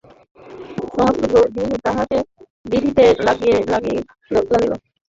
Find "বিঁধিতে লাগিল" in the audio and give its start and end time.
2.65-4.71